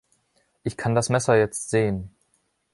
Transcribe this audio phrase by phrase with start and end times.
[0.63, 2.09] Ich kann das Messer jetzt sehen.